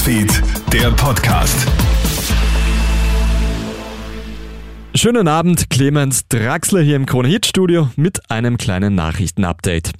[0.00, 1.66] Newsfeed, der Podcast.
[4.94, 9.92] Schönen Abend, Clemens Draxler hier im Krone-Hit-Studio mit einem kleinen Nachrichtenupdate.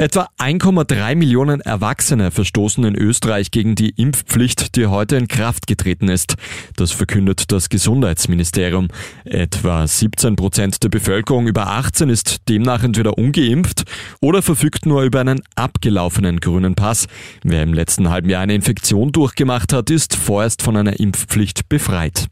[0.00, 6.06] Etwa 1,3 Millionen Erwachsene verstoßen in Österreich gegen die Impfpflicht, die heute in Kraft getreten
[6.06, 6.36] ist.
[6.76, 8.86] Das verkündet das Gesundheitsministerium.
[9.24, 13.86] Etwa 17 Prozent der Bevölkerung über 18 ist demnach entweder ungeimpft
[14.20, 17.08] oder verfügt nur über einen abgelaufenen grünen Pass.
[17.42, 22.28] Wer im letzten halben Jahr eine Infektion durchgemacht hat, ist vorerst von einer Impfpflicht befreit.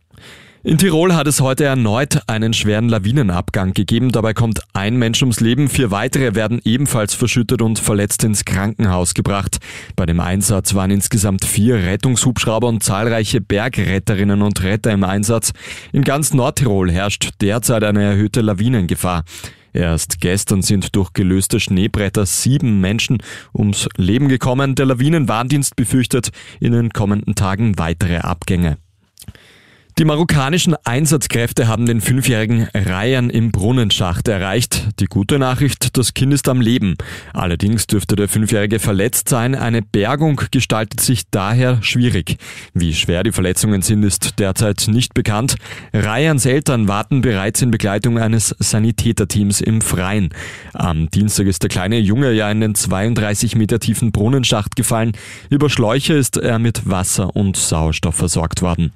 [0.66, 4.10] In Tirol hat es heute erneut einen schweren Lawinenabgang gegeben.
[4.10, 9.14] Dabei kommt ein Mensch ums Leben, vier weitere werden ebenfalls verschüttet und verletzt ins Krankenhaus
[9.14, 9.58] gebracht.
[9.94, 15.52] Bei dem Einsatz waren insgesamt vier Rettungshubschrauber und zahlreiche Bergretterinnen und Retter im Einsatz.
[15.92, 19.22] In ganz Nordtirol herrscht derzeit eine erhöhte Lawinengefahr.
[19.72, 23.18] Erst gestern sind durch gelöste Schneebretter sieben Menschen
[23.54, 24.74] ums Leben gekommen.
[24.74, 28.78] Der Lawinenwarndienst befürchtet in den kommenden Tagen weitere Abgänge.
[29.98, 34.88] Die marokkanischen Einsatzkräfte haben den fünfjährigen Ryan im Brunnenschacht erreicht.
[35.00, 36.96] Die gute Nachricht, das Kind ist am Leben.
[37.32, 39.54] Allerdings dürfte der Fünfjährige verletzt sein.
[39.54, 42.36] Eine Bergung gestaltet sich daher schwierig.
[42.74, 45.56] Wie schwer die Verletzungen sind, ist derzeit nicht bekannt.
[45.94, 50.28] Ryans Eltern warten bereits in Begleitung eines Sanitäterteams im Freien.
[50.74, 55.12] Am Dienstag ist der kleine Junge ja in den 32 Meter tiefen Brunnenschacht gefallen.
[55.48, 58.92] Über Schläuche ist er mit Wasser und Sauerstoff versorgt worden.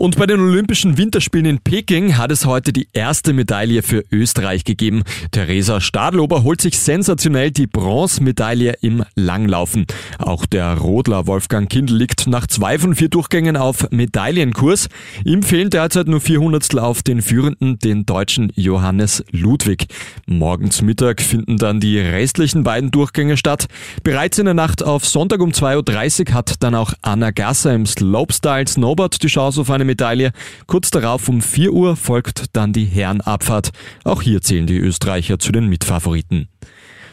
[0.00, 4.64] Und bei den Olympischen Winterspielen in Peking hat es heute die erste Medaille für Österreich
[4.64, 5.02] gegeben.
[5.30, 9.84] Theresa Stadlober holt sich sensationell die Bronzemedaille im Langlaufen.
[10.18, 14.88] Auch der Rodler Wolfgang Kindl liegt nach zwei von vier Durchgängen auf Medaillenkurs.
[15.26, 19.88] Ihm fehlen derzeit nur vier Hundertstel auf den Führenden, den deutschen Johannes Ludwig.
[20.24, 23.66] Morgens Mittag finden dann die restlichen beiden Durchgänge statt.
[24.02, 27.84] Bereits in der Nacht auf Sonntag um 2.30 Uhr hat dann auch Anna Gasser im
[27.84, 30.32] Slopestyle Snowboard die Chance auf eine Medaille.
[30.66, 33.70] Kurz darauf um 4 Uhr folgt dann die Herrenabfahrt.
[34.04, 36.48] Auch hier zählen die Österreicher zu den Mitfavoriten.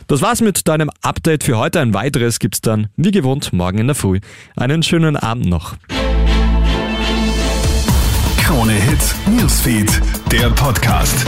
[0.07, 1.81] Das war's mit deinem Update für heute.
[1.81, 4.19] Ein weiteres gibt's dann, wie gewohnt, morgen in der Früh.
[4.55, 5.75] Einen schönen Abend noch.
[8.37, 10.01] Krone Hits, Newsfeed,
[10.31, 11.25] der Podcast.